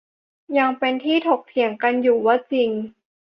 [0.57, 2.69] ยังเป็นที่ถกเถียงกันอยู่ว่าจริง